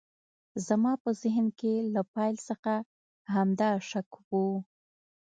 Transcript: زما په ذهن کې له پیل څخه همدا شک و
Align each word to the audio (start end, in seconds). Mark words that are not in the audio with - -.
زما 0.67 0.93
په 1.03 1.09
ذهن 1.21 1.47
کې 1.59 1.73
له 1.93 2.01
پیل 2.13 2.35
څخه 2.49 2.73
همدا 3.33 3.69
شک 3.89 4.09
و 4.29 4.31